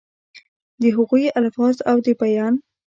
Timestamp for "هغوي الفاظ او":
0.95-1.99